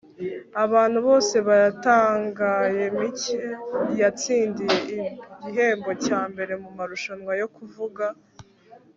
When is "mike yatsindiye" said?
2.99-4.77